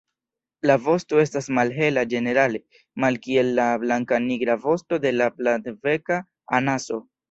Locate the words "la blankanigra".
3.63-4.59